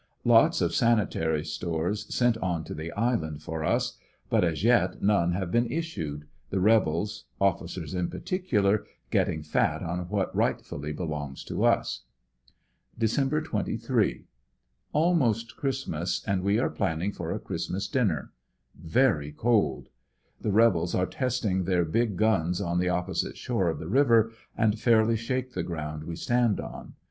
Lots 0.25 0.61
of 0.61 0.73
San 0.73 0.97
itary 0.97 1.45
stores 1.45 2.11
sent 2.11 2.35
on 2.39 2.63
to 2.63 2.73
the 2.73 2.91
island 2.93 3.43
for 3.43 3.63
us, 3.63 3.99
but 4.31 4.43
as 4.43 4.63
yet 4.63 5.03
none 5.03 5.33
have 5.33 5.51
been 5.51 5.71
issued, 5.71 6.25
the 6.49 6.59
rebels 6.59 7.25
(officers 7.39 7.93
in 7.93 8.07
particular), 8.09 8.83
getting 9.11 9.43
fat 9.43 9.83
on 9.83 10.09
what 10.09 10.35
right 10.35 10.59
fully 10.59 10.91
beloutis 10.91 11.45
to 11.45 11.63
us. 11.65 12.01
Dec. 12.99 13.45
28.— 13.45 14.25
Almost 14.91 15.55
Christmas 15.55 16.23
and 16.25 16.41
we 16.41 16.57
are 16.57 16.71
planning 16.71 17.11
for 17.11 17.31
a 17.31 17.37
Christmas 17.37 17.87
dinner. 17.87 18.31
Yery 18.83 19.35
cold. 19.37 19.89
The 20.41 20.51
rebels 20.51 20.95
are 20.95 21.05
testin^i 21.05 21.63
their 21.63 21.85
bii^ 21.85 22.17
tuns 22.17 22.59
on 22.59 22.79
the 22.79 22.89
opposite 22.89 23.37
shore 23.37 23.69
of 23.69 23.77
the 23.77 23.87
river 23.87 24.31
and 24.57 24.79
fairly 24.79 25.15
shake 25.15 25.53
the 25.53 25.61
ground 25.61 26.05
we 26.05 26.15
stand 26.15 26.59
on. 26.59 26.95